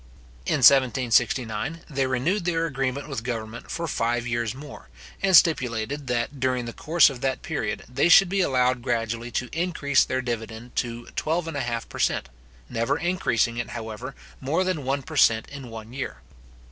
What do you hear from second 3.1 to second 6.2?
government for five years more, and stipulated,